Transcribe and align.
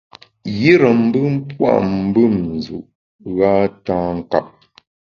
Yire 0.59 0.89
mbùm 1.03 1.33
pua’ 1.49 1.71
mbùm 2.03 2.33
nzu’ 2.55 2.77
gha 3.35 3.51
tâ 3.85 3.95
nkap. 4.17 4.47